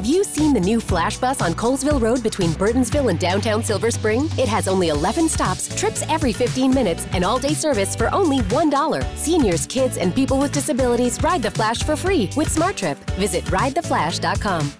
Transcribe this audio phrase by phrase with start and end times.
[0.00, 3.90] Have you seen the new Flash Bus on Colesville Road between Burtonsville and downtown Silver
[3.90, 4.30] Spring?
[4.38, 8.38] It has only 11 stops, trips every 15 minutes, and all day service for only
[8.48, 9.04] $1.
[9.18, 12.96] Seniors, kids, and people with disabilities ride the Flash for free with SmartTrip.
[13.18, 14.79] Visit ridetheflash.com.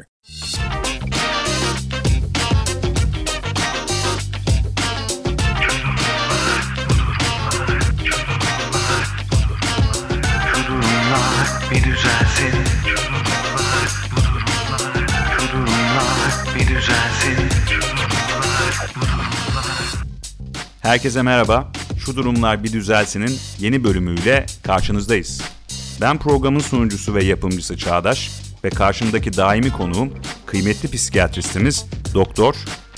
[16.81, 17.49] Düzelsin
[20.81, 21.71] Herkese merhaba.
[22.05, 25.41] Şu durumlar bir düzelsinin yeni bölümüyle karşınızdayız.
[26.01, 28.31] Ben programın sunucusu ve yapımcısı Çağdaş
[28.63, 30.13] ve karşımdaki daimi konuğum
[30.45, 32.55] kıymetli psikiyatristimiz doktor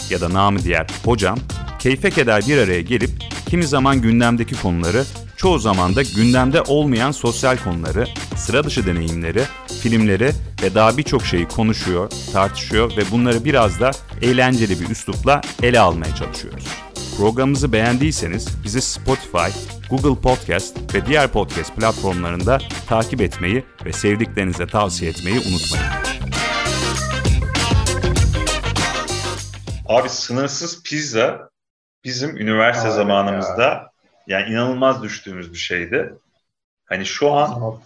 [0.10, 1.40] ya da namı diğer hocam
[1.80, 3.12] keyfe keder bir araya gelip
[3.50, 5.04] kimi zaman gündemdeki konuları
[5.44, 9.44] çoğu zaman da gündemde olmayan sosyal konuları, sıra dışı deneyimleri,
[9.82, 10.32] filmleri
[10.64, 16.16] ve daha birçok şeyi konuşuyor, tartışıyor ve bunları biraz da eğlenceli bir üslupla ele almaya
[16.16, 16.66] çalışıyoruz.
[17.18, 25.12] Programımızı beğendiyseniz bizi Spotify, Google Podcast ve diğer podcast platformlarında takip etmeyi ve sevdiklerinize tavsiye
[25.12, 25.86] etmeyi unutmayın.
[29.88, 31.50] Abi sınırsız pizza
[32.04, 33.92] bizim üniversite Abi zamanımızda
[34.28, 36.14] yani inanılmaz düştüğümüz bir şeydi.
[36.86, 37.80] Hani şu an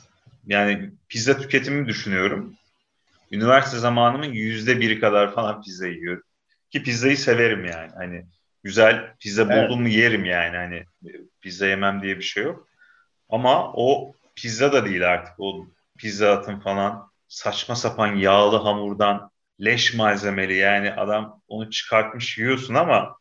[0.48, 2.54] yani pizza tüketimimi düşünüyorum.
[3.32, 6.24] Üniversite zamanımın yüzde biri kadar falan pizza yiyorum.
[6.70, 7.92] Ki pizzayı severim yani.
[7.96, 8.26] Hani
[8.64, 9.70] güzel pizza Evet.
[9.70, 10.58] buldum mu yerim yani.
[10.58, 10.86] Hani
[11.42, 12.68] pizza yemem diye bir şey yok.
[13.30, 15.34] Ama o pizza da değil artık.
[15.40, 19.32] O pizza atın falan saçma sapan yağlı hamurdan
[19.66, 23.18] leş malzemeli yani adam onu çıkartmış yiyorsun ama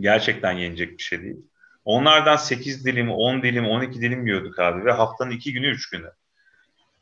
[0.00, 1.36] gerçekten yenecek bir şey değil.
[1.84, 6.10] Onlardan 8 dilim, 10 dilim, 12 dilim yiyorduk abi ve haftanın 2 günü 3 günü.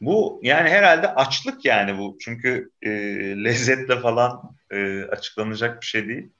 [0.00, 2.19] Bu yani herhalde açlık yani bu.
[2.21, 2.91] Çünkü e,
[3.44, 6.31] lezzetle falan e, açıklanacak bir şey değil.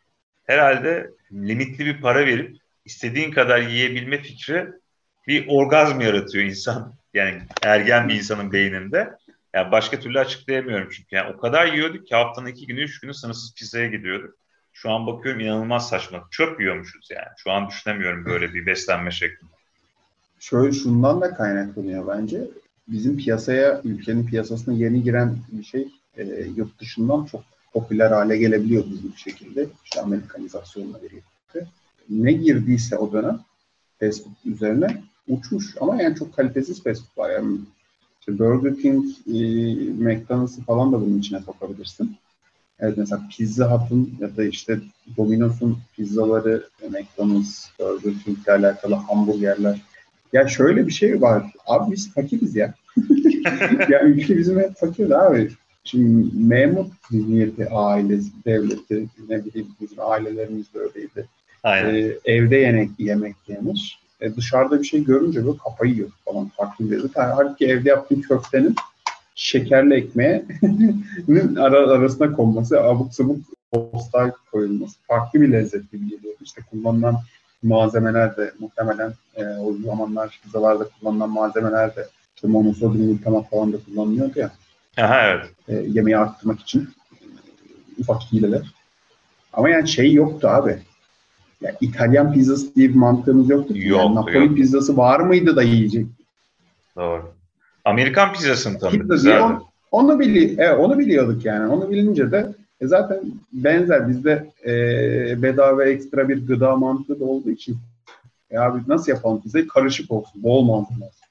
[0.45, 4.67] Herhalde limitli bir para verip istediğin kadar yiyebilme fikri
[5.27, 6.95] bir orgazm yaratıyor insan.
[7.15, 9.17] Yani ergen bir insanın beyninde.
[9.55, 11.17] Yani başka türlü açıklayamıyorum çünkü.
[11.17, 14.35] Yani o kadar yiyorduk ki haftanın iki günü, üç günü sınırsız pizzaya gidiyorduk.
[14.73, 16.25] Şu an bakıyorum inanılmaz saçma.
[16.31, 17.29] Çöp yiyormuşuz yani.
[17.37, 19.47] Şu an düşünemiyorum böyle bir beslenme şekli.
[20.41, 22.41] Şöyle şundan da kaynaklanıyor bence.
[22.89, 26.25] Bizim piyasaya, ülkenin piyasasına yeni giren bir şey e,
[26.57, 27.43] yurt dışından çok
[27.75, 29.67] popüler hale gelebiliyor hızlı bir şekilde.
[29.85, 31.67] İşte Amerikanizasyonla birlikte.
[32.11, 33.41] Ne girdiyse o dönem
[34.01, 35.75] fast food üzerine uçmuş.
[35.81, 37.31] Ama yani çok kalitesiz fast food var.
[37.31, 37.59] Yani
[38.21, 39.33] işte Burger King, e,
[40.05, 42.17] McDonald's'ı falan da bunun içine sokabilirsin.
[42.79, 44.81] Evet mesela Pizza Hut'un ya da işte
[45.17, 49.81] Domino's'un pizzaları, McDonald's, Burger King'le alakalı hamburgerler.
[50.33, 51.53] Ya şöyle bir şey var.
[51.67, 52.75] Abi biz fakiriz ya.
[53.91, 55.51] ya ülke bizim hep fakir abi.
[55.85, 61.29] Şimdi memur zihniyeti, ailesi, devleti, ne bileyim bizim ailelerimiz de öyleydi.
[61.63, 61.95] Aynen.
[61.95, 63.99] Ee, evde yemek, yemek yenir.
[64.21, 66.51] E, dışarıda bir şey görünce böyle kafayı yiyor falan
[66.81, 67.11] bir lezzet.
[67.15, 68.75] Halbuki evde yaptığın köftenin
[69.35, 70.45] şekerli ekmeğe
[71.59, 73.39] ara, arasına konması, abuk sabuk
[73.73, 76.35] postal koyulması farklı bir lezzet gibi geliyor.
[76.45, 77.17] İşte kullanılan
[77.63, 82.07] malzemeler de muhtemelen e, o zamanlar pizzalarda kullanılan malzemeler de
[82.37, 84.51] işte monosodyum glutamat falan da kullanılıyordu ya
[84.99, 85.51] Aha evet.
[85.69, 86.89] e, yemeği arttırmak için
[87.99, 88.75] ufak hileler.
[89.53, 90.79] Ama yani şey yoktu abi.
[91.61, 93.79] Ya İtalyan pizzası diye bir mantığımız yoktu.
[93.79, 94.57] Yok, yani Napoli yok.
[94.57, 96.07] pizzası var mıydı da yiyecek?
[96.97, 97.33] Doğru.
[97.85, 99.27] Amerikan pizzasını tanıdık.
[99.43, 101.73] On- onu, bili evet, onu biliyorduk yani.
[101.73, 103.21] Onu bilince de e, zaten
[103.53, 104.73] benzer bizde e,
[105.43, 107.77] bedava ekstra bir gıda mantığı da olduğu için
[108.51, 109.69] e abi nasıl yapalım pizzayı?
[109.69, 111.24] Karışık olsun, bol malzeme olsun.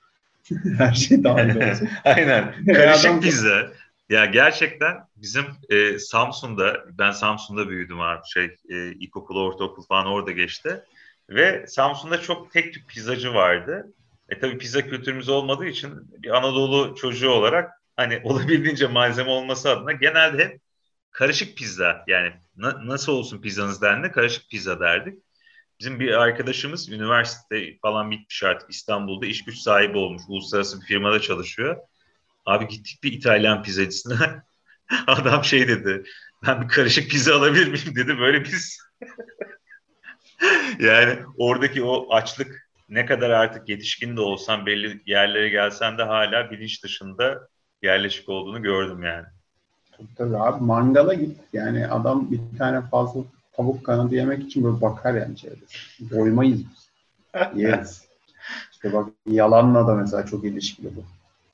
[0.78, 1.90] Her şey dahil olsun.
[2.04, 2.66] Aynen.
[2.74, 3.72] Karışık pizza.
[4.10, 10.32] Ya gerçekten bizim e, Samsun'da, ben Samsun'da büyüdüm abi şey, e, ilkokul, ortaokul falan orada
[10.32, 10.84] geçti.
[11.30, 13.94] Ve Samsun'da çok tek tip pizzacı vardı.
[14.30, 15.92] E tabii pizza kültürümüz olmadığı için
[16.24, 20.62] bir Anadolu çocuğu olarak hani olabildiğince malzeme olması adına genelde hep
[21.12, 25.20] karışık pizza yani na- nasıl olsun pizzanız denli karışık pizza derdik.
[25.80, 30.22] Bizim bir arkadaşımız üniversite falan bitmiş artık İstanbul'da iş güç sahibi olmuş.
[30.28, 31.78] Uluslararası bir firmada çalışıyor.
[32.46, 34.44] Abi gittik bir İtalyan pizzacısına.
[35.08, 36.04] Adam şey dedi.
[36.48, 38.20] Ben bir karışık pizza alabilir miyim dedi.
[38.20, 38.80] Böyle biz
[40.80, 46.52] yani oradaki o açlık ne kadar artık yetişkin de olsan belli yerlere gelsen de hala
[46.52, 47.48] bilinç dışında
[47.82, 49.26] yerleşik olduğunu gördüm yani.
[50.18, 51.38] Tabii, abi mangala git.
[51.54, 53.22] Yani adam bir tane fazla
[53.54, 56.10] tavuk kanadı yemek için böyle bakar yani çevresi.
[56.12, 56.90] Doymayız biz.
[57.56, 58.08] Yeriz.
[58.72, 61.04] İşte bak yalanla da mesela çok ilişkili bu.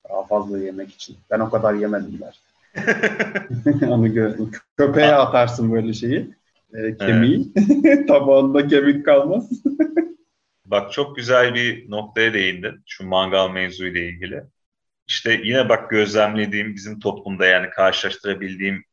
[0.09, 1.17] Daha fazla yemek için.
[1.31, 2.39] Ben o kadar yemedim der.
[3.87, 4.51] Onu gördüm.
[4.77, 6.33] Köpeğe atarsın böyle şeyi.
[6.73, 7.53] E, kemiği.
[8.07, 9.49] Tabağında kemik kalmaz.
[10.65, 12.83] Bak çok güzel bir noktaya değindin.
[12.85, 14.43] Şu mangal mevzuyla ilgili.
[15.07, 18.83] İşte yine bak gözlemlediğim bizim toplumda yani karşılaştırabildiğim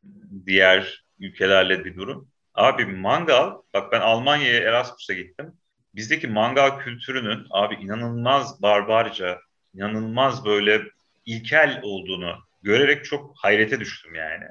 [0.47, 2.29] diğer ülkelerle bir durum.
[2.57, 5.53] Abi mangal, bak ben Almanya'ya Erasmus'a gittim.
[5.95, 9.41] Bizdeki mangal kültürünün abi inanılmaz barbarca,
[9.75, 10.83] inanılmaz böyle
[11.27, 14.45] ilkel olduğunu görerek çok hayrete düştüm yani.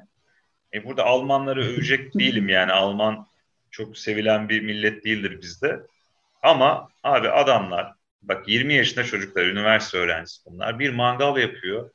[0.74, 2.72] E burada Almanları övecek değilim yani.
[2.72, 3.26] Alman
[3.70, 5.80] çok sevilen bir millet değildir bizde.
[6.42, 7.92] Ama abi adamlar
[8.22, 10.78] bak 20 yaşında çocuklar, üniversite öğrencisi bunlar.
[10.78, 11.90] Bir mangal yapıyor.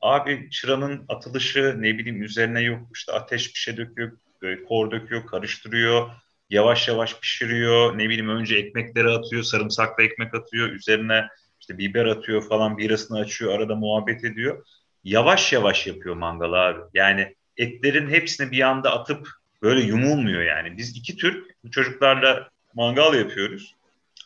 [0.00, 4.12] Abi çıranın atılışı ne bileyim üzerine yok işte ateş bir şey döküyor,
[4.42, 6.10] böyle kor döküyor, karıştırıyor.
[6.50, 7.98] Yavaş yavaş pişiriyor.
[7.98, 10.68] Ne bileyim önce ekmekleri atıyor, sarımsaklı ekmek atıyor.
[10.68, 11.28] Üzerine
[11.60, 14.66] işte biber atıyor falan, birasını açıyor, arada muhabbet ediyor.
[15.04, 16.80] Yavaş yavaş yapıyor mangal abi.
[16.94, 19.28] Yani etlerin hepsini bir anda atıp
[19.62, 20.76] böyle yumulmuyor yani.
[20.76, 23.74] Biz iki Türk çocuklarla mangal yapıyoruz.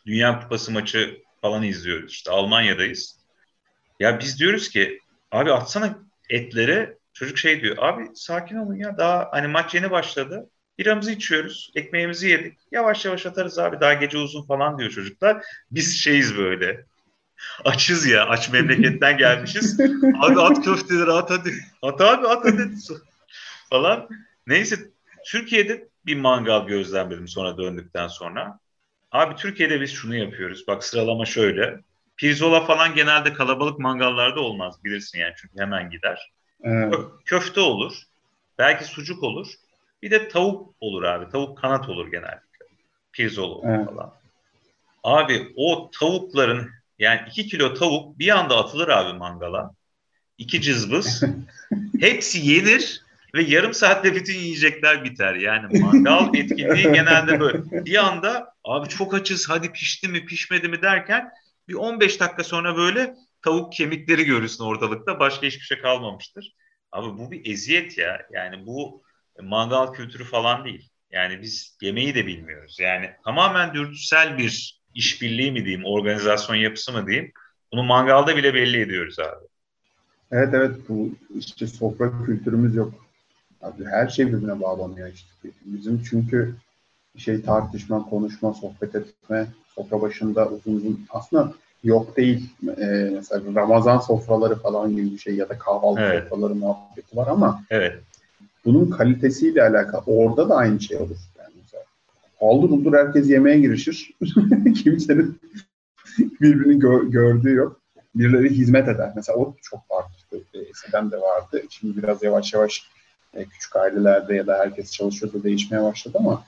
[0.06, 2.12] Dünya Kupası maçı falan izliyoruz.
[2.12, 3.16] İşte Almanya'dayız.
[4.00, 5.00] Ya biz diyoruz ki
[5.32, 5.98] abi atsana
[6.30, 6.96] etleri.
[7.16, 10.50] Çocuk şey diyor abi sakin olun ya daha hani maç yeni başladı.
[10.78, 12.58] Biramızı içiyoruz, ekmeğimizi yedik.
[12.72, 15.44] Yavaş yavaş atarız abi daha gece uzun falan diyor çocuklar.
[15.70, 16.84] Biz şeyiz böyle.
[17.64, 19.80] Açız ya, aç memleketten gelmişiz.
[20.20, 21.54] Abi at köfteleri at hadi.
[21.82, 22.68] At abi at hadi.
[23.70, 24.08] falan.
[24.46, 24.76] Neyse
[25.26, 28.58] Türkiye'de bir mangal gözlemledim sonra döndükten sonra.
[29.12, 30.66] Abi Türkiye'de biz şunu yapıyoruz.
[30.68, 31.80] Bak sıralama şöyle.
[32.16, 36.35] Pirzola falan genelde kalabalık mangallarda olmaz bilirsin yani çünkü hemen gider.
[36.62, 36.94] Evet.
[37.24, 38.02] Köfte olur.
[38.58, 39.46] Belki sucuk olur.
[40.02, 41.32] Bir de tavuk olur abi.
[41.32, 42.66] Tavuk kanat olur genellikle.
[43.12, 43.86] Pirzola olur Evet.
[43.86, 44.12] falan.
[45.04, 49.70] Abi o tavukların yani 2 kilo tavuk bir anda atılır abi mangala.
[50.38, 51.22] İki cızbız.
[52.00, 53.02] Hepsi yenir
[53.34, 55.34] ve yarım saatte bütün yiyecekler biter.
[55.34, 57.84] Yani mangal etkinliği genelde böyle.
[57.84, 61.30] Bir anda abi çok açız hadi pişti mi pişmedi mi derken
[61.68, 63.14] bir 15 dakika sonra böyle
[63.46, 65.20] tavuk kemikleri görürsün ortalıkta.
[65.20, 66.54] Başka hiçbir şey kalmamıştır.
[66.92, 68.26] Abi bu bir eziyet ya.
[68.32, 69.02] Yani bu
[69.42, 70.90] mangal kültürü falan değil.
[71.10, 72.76] Yani biz yemeği de bilmiyoruz.
[72.80, 77.32] Yani tamamen dürtüsel bir işbirliği mi diyeyim, organizasyon yapısı mı diyeyim.
[77.72, 79.46] Bunu mangalda bile belli ediyoruz abi.
[80.32, 82.94] Evet evet bu işte sofra kültürümüz yok.
[83.62, 85.28] Abi her şey birbirine bağlanıyor işte.
[85.64, 86.54] Bizim çünkü
[87.18, 91.52] şey tartışma, konuşma, sohbet etme, sofra başında uzun uzun aslında
[91.86, 92.50] yok değil.
[92.78, 96.22] Ee, mesela Ramazan sofraları falan gibi bir şey ya da kahvaltı Evet.
[96.28, 97.98] sofraları muhabbeti var ama Evet.
[98.64, 100.02] bunun kalitesiyle alakalı.
[100.06, 101.16] Orada da aynı şey olur.
[101.38, 101.84] Yani mesela
[102.40, 104.10] haldır huldur herkes yemeğe girişir.
[104.84, 105.40] Kimsenin
[106.18, 107.80] birbirini gö- gördüğü yok.
[108.14, 109.12] Birileri hizmet eder.
[109.16, 110.36] Mesela o çok arttı.
[110.54, 111.62] E, Eskiden de vardı.
[111.70, 112.82] Şimdi biraz yavaş yavaş
[113.34, 116.44] e, küçük ailelerde ya da herkes çalışıyorsa değişmeye başladı ama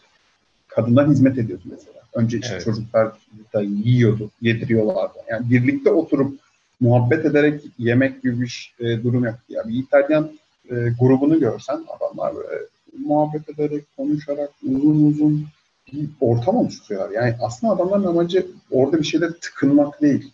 [0.69, 1.99] kadınlar hizmet ediyordu mesela.
[2.19, 2.65] Önce işte Evet.
[2.65, 3.13] çocuklar
[3.55, 5.19] da yiyordu, yediriyorlardı.
[5.31, 6.39] Yani birlikte oturup
[6.81, 9.35] muhabbet ederek yemek gibi bir e, durum yok.
[9.49, 10.31] Ya bir İtalyan
[10.71, 12.59] e, grubunu görsen adamlar böyle
[13.07, 15.47] muhabbet ederek, konuşarak uzun uzun
[15.93, 17.11] bir ortam oluşturuyorlar.
[17.11, 20.33] Yani aslında adamların amacı orada bir şeyler tıkınmak değil.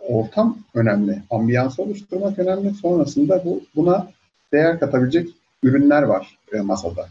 [0.00, 1.22] Ortam önemli.
[1.30, 2.74] Ambiyansı oluşturmak önemli.
[2.74, 4.08] Sonrasında bu buna
[4.52, 5.28] değer katabilecek
[5.62, 7.08] ürünler var e, masada.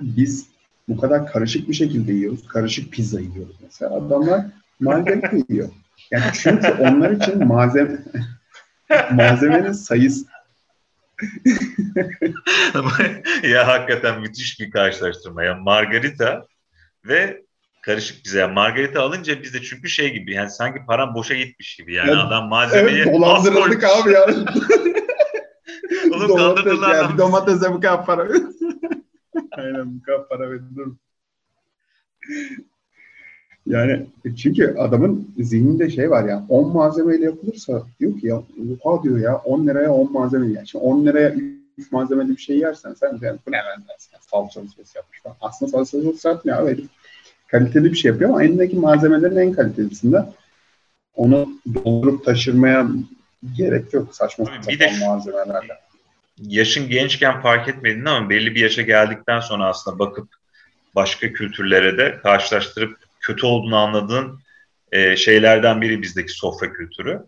[0.00, 0.46] Biz
[0.88, 2.48] bu kadar karışık bir şekilde yiyoruz.
[2.48, 3.94] Karışık pizza yiyoruz mesela.
[3.94, 4.46] Adamlar
[4.80, 5.68] margarita yiyor.
[6.10, 7.98] Yani çünkü onlar için malzeme
[9.12, 10.26] malzemenin sayısı
[13.42, 15.44] ya hakikaten müthiş bir karşılaştırma.
[15.44, 16.46] Ya margarita
[17.04, 17.42] ve
[17.82, 18.38] karışık bize.
[18.38, 21.94] Yani margarita alınca bizde çünkü şey gibi yani sanki param boşa gitmiş gibi.
[21.94, 24.26] Yani Evet, adam malzemeyi evet dolandırıldık abi ya.
[26.12, 27.18] Oğlum domates, bizi.
[27.18, 28.28] domatese bu kadar para.
[29.58, 30.88] Aynen bu kadar para verilir.
[33.66, 38.42] Yani çünkü adamın zihninde şey var ya 10 malzemeyle yapılırsa diyor ki ya
[38.80, 40.64] oha diyor ya 10 liraya 10 malzeme yer.
[40.64, 41.34] Şimdi 10 liraya
[41.78, 44.10] 3 malzemeli bir şey yersen sen yani bu ne lan dersin.
[44.12, 45.36] Yani salçalı sos yapmış falan.
[45.40, 46.84] Aslında salçalı sos yapmıyor abi.
[47.46, 50.24] Kaliteli bir şey yapıyor ama elindeki malzemelerin en kalitelisinde
[51.14, 52.88] onu doldurup taşırmaya
[53.56, 55.87] gerek yok saçma Abi sapan malzemelerle.
[56.42, 60.28] Yaşın gençken fark etmedin ama belli bir yaşa geldikten sonra aslında bakıp
[60.94, 64.40] başka kültürlere de karşılaştırıp kötü olduğunu anladığın
[64.92, 67.20] e, şeylerden biri bizdeki sofra kültürü.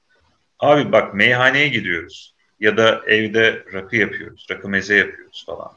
[0.59, 5.73] Abi bak meyhaneye gidiyoruz ya da evde rakı yapıyoruz, rakı meze yapıyoruz falan.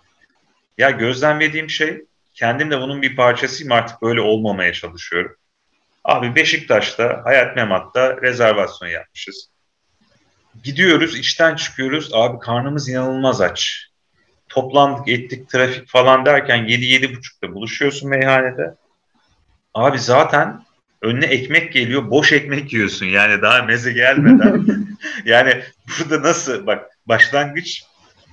[0.78, 5.36] Ya gözlemlediğim şey kendim de bunun bir parçasıyım artık böyle olmamaya çalışıyorum.
[6.04, 9.50] Abi Beşiktaş'ta Hayat Memat'ta rezervasyon yapmışız.
[10.64, 12.10] Gidiyoruz, işten çıkıyoruz.
[12.14, 13.88] Abi karnımız inanılmaz aç.
[14.50, 18.76] Toplandık, ettik, trafik falan derken 7-7.30'da buluşuyorsun meyhanede.
[19.74, 20.64] Abi zaten
[21.02, 23.06] önüne ekmek geliyor, boş ekmek yiyorsun.
[23.06, 24.66] Yani daha meze gelmeden.
[25.26, 25.64] yani
[26.00, 27.84] burada nasıl, bak başlangıç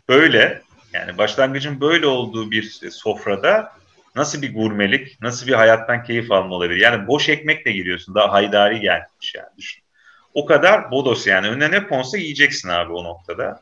[0.08, 0.62] böyle.
[0.92, 3.72] Yani başlangıcın böyle olduğu bir sofrada
[4.16, 6.80] nasıl bir gurmelik, nasıl bir hayattan keyif alma olabilir?
[6.80, 8.14] Yani boş ekmekle giriyorsun.
[8.14, 9.82] Daha haydari gelmiş yani düşün.
[10.34, 11.48] O kadar bodos yani.
[11.48, 13.60] Önüne ne konsa yiyeceksin abi o noktada.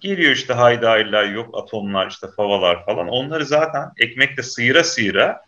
[0.00, 3.08] Geliyor işte haydariler yok atomlar işte favalar falan.
[3.08, 5.42] Onları zaten ekmekle sıyıra sıyıra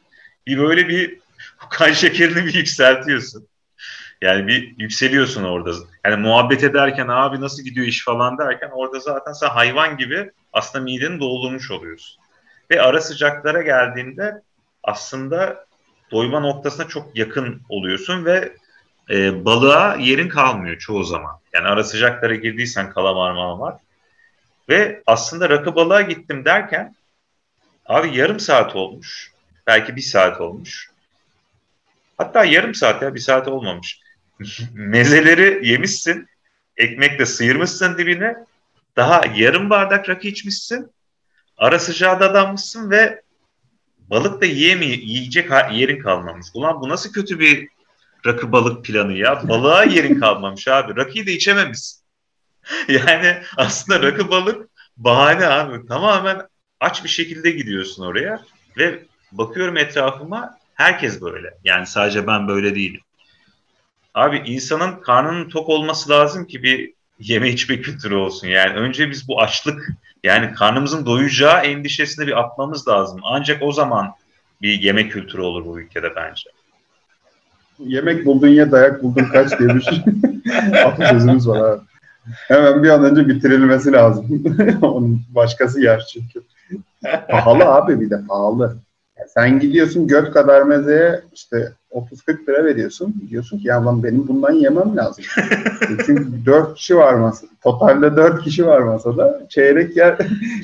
[0.46, 1.18] bir böyle bir
[1.70, 3.48] kan şekerini bir yükseltiyorsun.
[4.22, 5.70] Yani bir yükseliyorsun orada.
[6.04, 10.84] Yani muhabbet ederken abi nasıl gidiyor iş falan derken orada zaten sen hayvan gibi aslında
[10.84, 12.22] mideni doldurmuş oluyorsun.
[12.70, 14.42] Ve ara sıcaklara geldiğinde
[14.82, 15.66] aslında
[16.10, 18.52] doyma noktasına çok yakın oluyorsun ve
[19.10, 21.40] e, balığa yerin kalmıyor çoğu zaman.
[21.52, 23.74] Yani ara sıcaklara girdiysen kalamar malamar.
[24.68, 26.94] Ve aslında rakı balığa gittim derken
[27.86, 29.32] abi yarım saat olmuş.
[29.66, 30.90] Belki bir saat olmuş.
[32.18, 34.00] Hatta yarım saat ya bir saat olmamış.
[34.72, 36.28] Mezeleri yemişsin.
[36.76, 38.36] Ekmekle sıyırmışsın dibine.
[38.96, 40.90] Daha yarım bardak rakı içmişsin.
[41.58, 43.22] Ara sıcağı da adanmışsın ve
[44.10, 46.46] balık da yiyemi yiyecek yerin kalmamış.
[46.54, 47.68] Ulan bu nasıl kötü bir
[48.26, 49.48] rakı balık planı ya?
[49.48, 50.96] Balığa yerin kalmamış abi.
[50.96, 52.04] Rakıyı da içememişsin.
[52.88, 55.86] yani aslında rakı balık bahane abi.
[55.86, 56.42] Tamamen
[56.80, 58.42] aç bir şekilde gidiyorsun oraya
[58.76, 59.02] ve
[59.32, 61.54] bakıyorum etrafıma herkes böyle.
[61.64, 63.00] Yani sadece ben böyle değilim.
[64.14, 68.48] Abi insanın karnının tok olması lazım ki bir yeme içme kültürü olsun.
[68.48, 69.88] Yani önce biz bu açlık
[70.24, 73.20] yani karnımızın doyacağı endişesini bir atmamız lazım.
[73.22, 74.14] Ancak o zaman
[74.62, 76.50] bir yemek kültürü olur bu ülkede bence.
[77.78, 80.04] Yemek buldun ya dayak buldun kaç diye bir şey.
[80.84, 81.80] atasözümüz var abi.
[82.24, 84.44] Hemen bir an önce bitirilmesi lazım.
[84.82, 86.42] Onun başkası yer çünkü.
[87.28, 88.76] pahalı abi bir de pahalı.
[89.18, 93.14] Yani sen gidiyorsun göt kadar mezeye işte 30-40 lira veriyorsun.
[93.30, 95.24] Diyorsun ki ya lan benim bundan yemem lazım.
[96.06, 97.50] Çünkü 4 kişi var masada.
[97.62, 99.46] Totalde 4 kişi var masada.
[99.48, 100.18] Çeyrek yer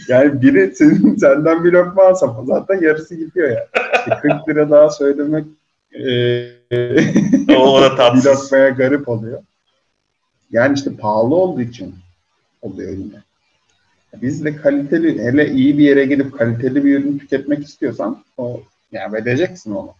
[0.08, 3.66] yani biri senin, senden bir lokma alsa zaten yarısı gidiyor ya.
[4.08, 4.20] Yani.
[4.20, 5.44] 40 lira daha söylemek
[5.94, 8.24] e, o da tatsız.
[8.24, 9.42] bir lokmaya garip oluyor.
[10.50, 11.94] Yani işte pahalı olduğu için
[12.62, 13.22] oluyor yine.
[14.22, 19.12] Biz de kaliteli, hele iyi bir yere gidip kaliteli bir ürün tüketmek istiyorsan o yani
[19.12, 19.94] vereceksin onu.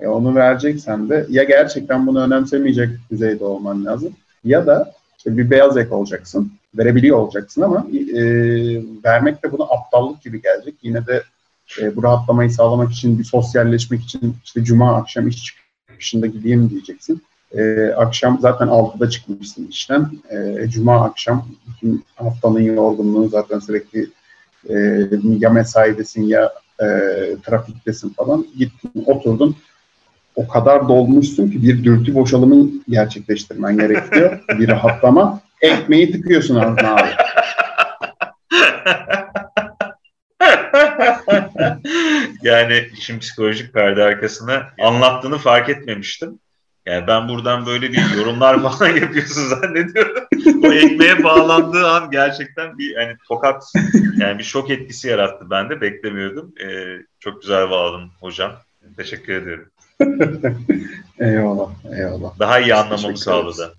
[0.00, 4.12] E onu vereceksen de ya gerçekten bunu önemsemeyecek düzeyde olman lazım
[4.44, 6.52] ya da işte bir beyaz ek olacaksın.
[6.74, 8.22] Verebiliyor olacaksın ama e,
[9.04, 10.74] vermek de bunu aptallık gibi gelecek.
[10.82, 11.22] Yine de
[11.80, 15.54] e, bu rahatlamayı sağlamak için, bir sosyalleşmek için işte cuma akşam iş
[15.88, 17.22] çıkışında gideyim diyeceksin.
[17.56, 20.10] E, akşam zaten 6'da çıkmışsın işten.
[20.30, 24.06] E, Cuma akşam bütün haftanın yorgunluğu zaten sürekli
[24.68, 24.74] e,
[25.38, 26.86] ya mesaidesin ya e,
[27.46, 28.46] trafiktesin falan.
[28.58, 29.56] Gittin, oturdun.
[30.36, 34.40] O kadar dolmuşsun ki bir dürtü boşalımı gerçekleştirmen gerekiyor.
[34.58, 35.40] bir rahatlama.
[35.60, 37.08] Ekmeği tıkıyorsun ağzına abi.
[42.48, 46.38] yani işin psikolojik perde arkasına anlattığını fark etmemiştim.
[46.86, 50.24] Yani ben buradan böyle bir yorumlar falan yapıyorsun zannediyorum.
[50.64, 53.64] o ekmeğe bağlandığı an gerçekten bir hani tokat
[54.18, 56.54] yani bir şok etkisi yarattı bende beklemiyordum.
[56.64, 58.52] Ee, çok güzel bağladın hocam.
[58.96, 59.70] Teşekkür ederim.
[61.18, 62.38] eyvallah, eyvallah.
[62.38, 63.74] Daha iyi anlamamı sağladı.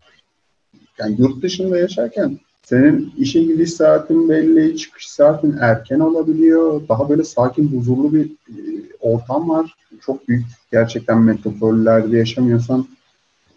[1.00, 6.82] Yani yurt dışında yaşarken senin işe gidiş saatin belli, çıkış saatin erken olabiliyor.
[6.90, 8.62] Daha böyle sakin, huzurlu bir e,
[9.00, 9.76] ortam var.
[10.02, 12.88] Çok büyük gerçekten metropollerde yaşamıyorsan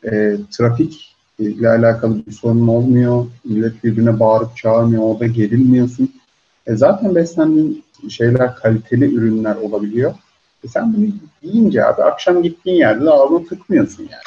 [0.05, 3.27] e, trafik ile alakalı bir sorun olmuyor.
[3.45, 5.03] Millet birbirine bağırıp çağırmıyor.
[5.03, 6.13] Orada gerilmiyorsun.
[6.67, 10.15] E, zaten beslendiğin şeyler kaliteli ürünler olabiliyor.
[10.65, 11.07] E, sen bunu
[11.43, 14.23] yiyince abi akşam gittiğin yerde de ağzına tıkmıyorsun yani.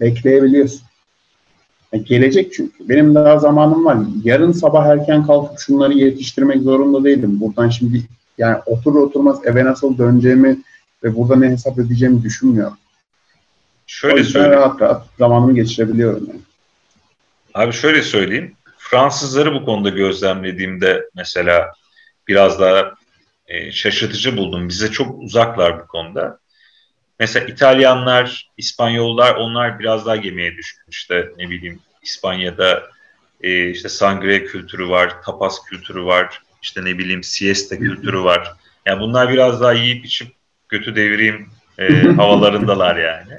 [0.00, 0.82] Bekleyebiliyorsun.
[1.92, 2.88] E, gelecek çünkü.
[2.88, 3.98] Benim daha zamanım var.
[4.24, 7.40] Yarın sabah erken kalkıp şunları yetiştirmek zorunda değilim.
[7.40, 8.02] Buradan şimdi
[8.38, 10.58] yani otur oturmaz eve nasıl döneceğimi
[11.04, 12.76] ve burada ne hesap edeceğimi düşünmüyorum.
[13.86, 14.56] Şöyle söyleyeyim.
[14.56, 16.26] rahat rahat zamanımı geçirebiliyorum.
[16.28, 16.40] Yani.
[17.54, 18.52] Abi şöyle söyleyeyim.
[18.78, 21.72] Fransızları bu konuda gözlemlediğimde mesela
[22.28, 22.94] biraz daha
[23.46, 24.68] e, şaşırtıcı buldum.
[24.68, 26.38] Bize çok uzaklar bu konuda.
[27.22, 30.84] Mesela İtalyanlar, İspanyollar onlar biraz daha gemiye düşkün.
[30.90, 32.82] İşte ne bileyim İspanya'da
[33.40, 38.52] e, işte sangre kültürü var, tapas kültürü var, işte ne bileyim siesta kültürü var.
[38.86, 40.28] Yani bunlar biraz daha yiyip içip
[40.68, 43.36] götü devireyim e, havalarındalar yani.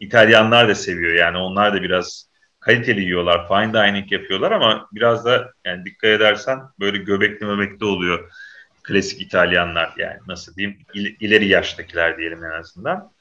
[0.00, 2.28] İtalyanlar da seviyor yani onlar da biraz
[2.60, 8.30] kaliteli yiyorlar, fine dining yapıyorlar ama biraz da yani dikkat edersen böyle göbekli möbekli oluyor
[8.82, 13.15] klasik İtalyanlar yani nasıl diyeyim il, ileri yaştakiler diyelim en azından.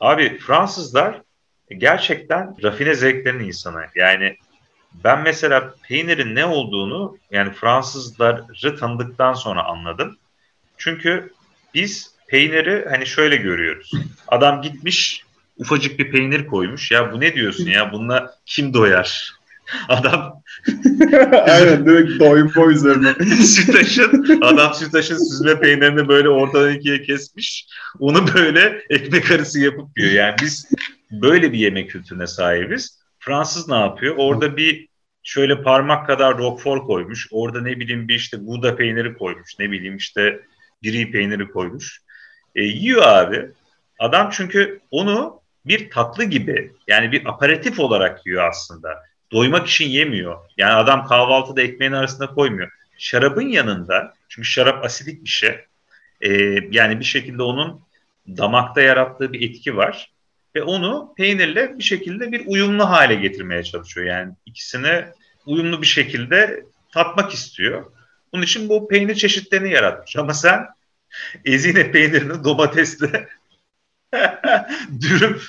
[0.00, 1.22] Abi Fransızlar
[1.78, 3.86] gerçekten rafine zevklerin insanı.
[3.94, 4.36] Yani
[5.04, 10.18] ben mesela peynirin ne olduğunu yani Fransızları tanıdıktan sonra anladım.
[10.76, 11.32] Çünkü
[11.74, 13.92] biz peyniri hani şöyle görüyoruz.
[14.28, 15.24] Adam gitmiş
[15.56, 16.90] ufacık bir peynir koymuş.
[16.90, 17.92] Ya bu ne diyorsun ya?
[17.92, 19.37] Bununla kim doyar?
[19.88, 20.42] Adam
[21.46, 23.14] Aynen direkt doyma üzerine.
[23.44, 27.66] sütaşın adam sütaşın süzme peynirini böyle ortadan ikiye kesmiş.
[27.98, 30.12] Onu böyle ekmek arası yapıp yiyor.
[30.12, 30.72] Yani biz
[31.10, 32.98] böyle bir yemek kültürüne sahibiz.
[33.18, 34.14] Fransız ne yapıyor?
[34.18, 34.88] Orada bir
[35.22, 37.28] şöyle parmak kadar roquefort koymuş.
[37.30, 39.58] Orada ne bileyim bir işte Gouda peyniri koymuş.
[39.58, 40.40] Ne bileyim işte
[40.84, 42.00] brie peyniri koymuş.
[42.54, 43.46] E, yiyor abi.
[43.98, 48.88] Adam çünkü onu bir tatlı gibi yani bir aperatif olarak yiyor aslında.
[49.32, 50.36] Doymak için yemiyor.
[50.56, 52.70] Yani adam kahvaltıda ekmeğin arasında koymuyor.
[52.98, 55.58] Şarabın yanında çünkü şarap asidik bir şey.
[56.20, 56.30] E,
[56.70, 57.80] yani bir şekilde onun
[58.28, 60.12] damakta yarattığı bir etki var.
[60.54, 64.06] Ve onu peynirle bir şekilde bir uyumlu hale getirmeye çalışıyor.
[64.06, 65.04] Yani ikisini
[65.46, 67.92] uyumlu bir şekilde tatmak istiyor.
[68.32, 70.16] Bunun için bu peynir çeşitlerini yaratmış.
[70.16, 70.66] Ama sen
[71.44, 73.28] ezine peynirini domatesle
[75.00, 75.42] dürüp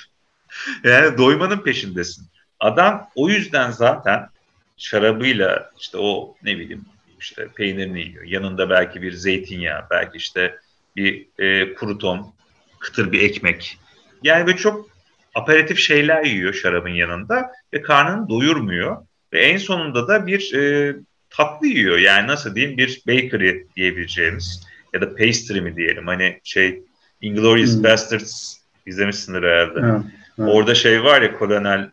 [0.84, 2.26] yani doymanın peşindesin.
[2.60, 4.28] Adam o yüzden zaten
[4.76, 6.84] şarabıyla işte o ne bileyim
[7.20, 8.24] işte peynirini yiyor.
[8.24, 10.54] Yanında belki bir zeytinyağı, belki işte
[10.96, 12.34] bir e, kuru ton,
[12.78, 13.78] kıtır bir ekmek.
[14.22, 14.90] Yani böyle çok
[15.34, 18.96] aperatif şeyler yiyor şarabın yanında ve karnını doyurmuyor.
[19.32, 20.96] Ve en sonunda da bir e,
[21.30, 21.98] tatlı yiyor.
[21.98, 26.06] Yani nasıl diyeyim bir bakery diyebileceğimiz ya da pastry mi diyelim.
[26.06, 26.82] Hani şey
[27.20, 27.84] Inglourious hmm.
[27.84, 28.56] Bastards
[28.86, 29.80] izlemişsindir herhalde.
[29.82, 30.02] Evet,
[30.38, 30.54] evet.
[30.54, 31.90] Orada şey var ya Kolonel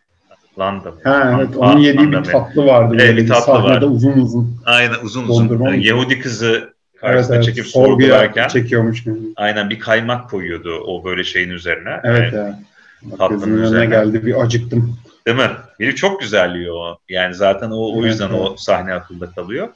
[0.60, 0.93] Landa?
[1.04, 2.98] Ha, evet, onun yediği bir tatlı vardı.
[3.00, 3.82] Evet, bir tatlı var.
[3.82, 4.58] uzun uzun.
[4.65, 5.63] Aynen uzun uzun.
[5.63, 7.74] Yani Yahudi kızı karşısına evet, çekip evet.
[7.74, 9.04] sorgularken çekiyormuş.
[9.36, 12.00] Aynen bir kaymak koyuyordu o böyle şeyin üzerine.
[12.04, 12.56] Evet yani,
[13.04, 13.17] evet.
[13.17, 14.98] Tatlının üzerine geldi bir acıktım.
[15.28, 15.50] Değil mi?
[15.80, 16.98] Biri çok güzel yiyor o.
[17.10, 19.67] Yani zaten o, o yüzden evet, o sahne akılda kalıyor.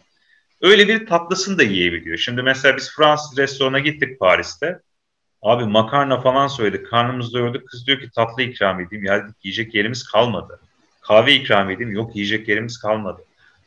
[0.62, 2.18] Öyle bir tatlısını da yiyebiliyor.
[2.18, 4.80] Şimdi mesela biz Fransız restorana gittik Paris'te.
[5.42, 6.90] Abi makarna falan söyledik.
[6.90, 7.66] Karnımız doyurdu.
[7.66, 9.06] Kız diyor ki tatlı ikram edeyim.
[9.06, 10.60] Ya dedik yiyecek yerimiz kalmadı.
[11.12, 11.92] Kahve ikram edeyim.
[11.92, 13.22] Yok yiyecek yerimiz kalmadı.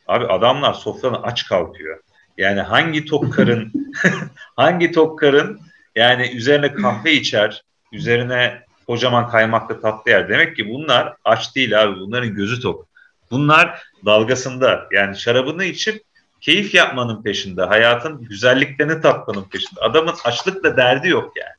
[0.07, 1.99] Abi adamlar sofradan aç kalkıyor.
[2.37, 3.73] Yani hangi tok karın
[4.55, 5.59] hangi tok karın
[5.95, 10.29] yani üzerine kahve içer, üzerine kocaman kaymaklı tatlı yer.
[10.29, 11.99] Demek ki bunlar aç değil abi.
[11.99, 12.87] Bunların gözü tok.
[13.31, 14.85] Bunlar dalgasında.
[14.91, 16.01] Yani şarabını içip
[16.41, 17.63] keyif yapmanın peşinde.
[17.63, 19.81] Hayatın güzelliklerini tatmanın peşinde.
[19.81, 21.55] Adamın açlıkla derdi yok yani.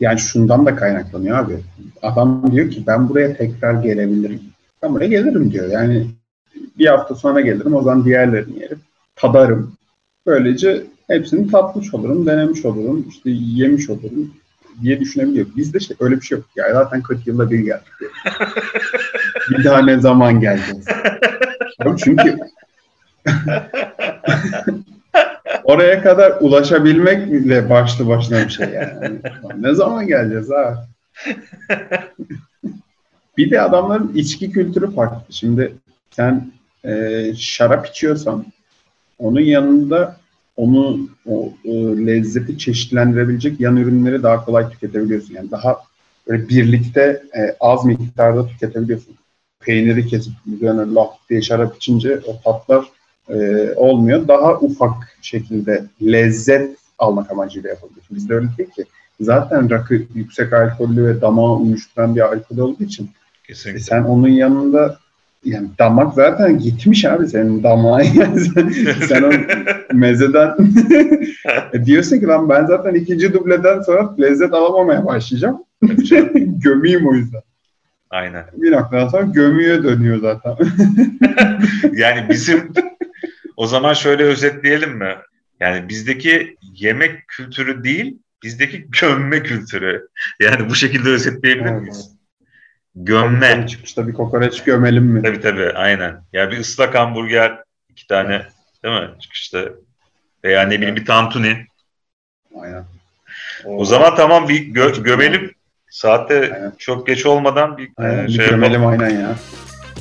[0.00, 1.58] Yani şundan da kaynaklanıyor abi.
[2.02, 4.55] Adam diyor ki ben buraya tekrar gelebilirim.
[4.82, 5.70] Ben buraya gelirim diyor.
[5.70, 6.06] Yani
[6.78, 8.80] bir hafta sonra gelirim o zaman diğerlerini yerim.
[9.16, 9.72] Tadarım.
[10.26, 14.34] Böylece hepsini tatmış olurum, denemiş olurum, işte yemiş olurum
[14.82, 15.46] diye düşünebiliyor.
[15.56, 16.46] Bizde şey öyle bir şey yok.
[16.56, 17.92] Ya zaten 40 yılda bir geldik.
[19.50, 20.86] bir daha ne zaman geleceğiz?
[22.04, 22.38] çünkü
[25.64, 29.18] oraya kadar ulaşabilmek bile başlı başına bir şey yani.
[29.58, 30.86] ne zaman geleceğiz ha?
[33.36, 35.32] bir de adamların içki kültürü farklı.
[35.34, 35.74] Şimdi
[36.10, 36.52] sen
[36.84, 38.44] e, şarap içiyorsan
[39.18, 40.16] onun yanında
[40.56, 41.70] onu o e,
[42.06, 45.34] lezzeti çeşitlendirebilecek yan ürünleri daha kolay tüketebiliyorsun.
[45.34, 45.80] Yani daha
[46.28, 49.14] böyle birlikte e, az miktarda tüketebiliyorsun.
[49.60, 52.84] Peyniri kesip üzerine laf diye şarap içince o tatlar
[53.28, 54.28] e, olmuyor.
[54.28, 58.16] Daha ufak şekilde lezzet almak amacıyla yapabiliyorsun.
[58.16, 58.84] Bizde öyle değil ki.
[59.20, 63.10] Zaten rakı yüksek alkollü ve damağı uyuşturan bir alkol olduğu için
[63.46, 63.80] Kesinlikle.
[63.80, 64.98] sen onun yanında
[65.44, 68.04] yani damak zaten gitmiş abi senin damağın.
[68.14, 68.68] Yani sen,
[69.08, 69.30] sen o
[69.92, 70.56] mezeden
[71.72, 75.62] e diyorsun ki lan ben zaten ikinci dubleden sonra lezzet alamamaya başlayacağım.
[76.62, 77.42] Gömeyim o yüzden.
[78.10, 78.44] Aynen.
[78.52, 80.56] Bir noktadan sonra gömüye dönüyor zaten.
[81.92, 82.72] yani bizim
[83.56, 85.14] o zaman şöyle özetleyelim mi?
[85.60, 90.08] Yani bizdeki yemek kültürü değil, bizdeki gömme kültürü.
[90.40, 92.15] Yani bu şekilde özetleyebilir miyiz?
[92.96, 93.50] Gömme.
[93.50, 95.22] Tabii çıkışta bir kokoreç gömelim mi?
[95.22, 96.22] Tabii tabii aynen.
[96.32, 98.46] Ya bir ıslak hamburger iki tane
[98.84, 99.10] değil mi?
[99.20, 99.64] Çıkışta
[100.44, 101.66] Veya ne bileyim bir tantuni.
[102.60, 102.84] Aynen.
[103.64, 105.52] O zaman tamam bir gö- gömelim.
[105.90, 106.72] Saatte Aynen.
[106.78, 109.00] çok geç olmadan bir Aynen, e, bir şey gömelim yapalım.
[109.02, 109.36] aynen ya.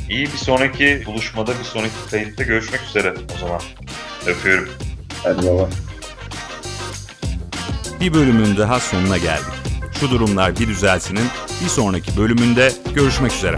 [0.10, 3.62] İyi bir sonraki buluşmada, bir sonraki kayıtta görüşmek üzere o zaman.
[4.27, 4.69] Öpüyorum.
[5.23, 5.69] Hadi baba.
[8.01, 9.64] Bir bölümün daha sonuna geldik.
[9.99, 11.25] Şu durumlar bir düzelsinin
[11.63, 13.55] bir sonraki bölümünde görüşmek üzere.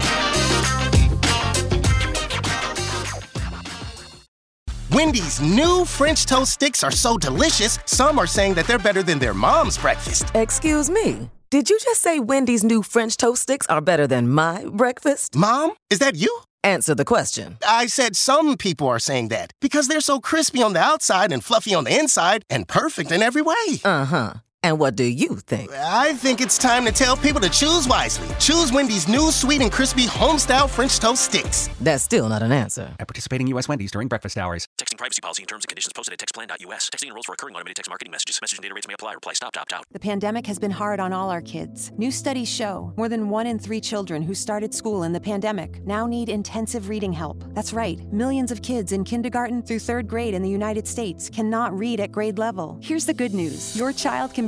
[4.90, 9.18] Wendy's new French toast sticks are so delicious, some are saying that they're better than
[9.18, 10.24] their mom's breakfast.
[10.34, 11.28] Excuse me.
[11.50, 15.34] Did you just say Wendy's new French toast sticks are better than my breakfast?
[15.34, 16.40] Mom, is that you?
[16.64, 17.56] Answer the question.
[17.66, 21.44] I said some people are saying that because they're so crispy on the outside and
[21.44, 23.80] fluffy on the inside and perfect in every way.
[23.84, 24.32] Uh huh.
[24.64, 25.70] And what do you think?
[25.72, 28.26] I think it's time to tell people to choose wisely.
[28.40, 31.70] Choose Wendy's new sweet and crispy home-style French toast sticks.
[31.80, 32.92] That's still not an answer.
[32.98, 33.68] At participating U.S.
[33.68, 34.66] Wendy's during breakfast hours.
[34.76, 36.90] Texting privacy policy and terms and conditions posted at textplan.us.
[36.90, 38.40] Texting enrolls for recurring automated text marketing messages.
[38.42, 39.12] Message and data rates may apply.
[39.12, 39.84] Reply stop, opt out.
[39.92, 41.92] The pandemic has been hard on all our kids.
[41.96, 45.86] New studies show more than one in three children who started school in the pandemic
[45.86, 47.44] now need intensive reading help.
[47.54, 51.78] That's right, millions of kids in kindergarten through third grade in the United States cannot
[51.78, 52.76] read at grade level.
[52.82, 54.47] Here's the good news your child can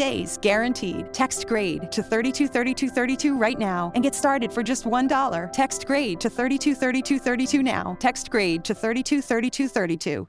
[0.00, 1.12] days, guaranteed.
[1.12, 5.52] Text grade to 323232 right now and get started for just $1.
[5.52, 7.96] Text grade to 323232 now.
[8.00, 10.26] Text grade to 323232.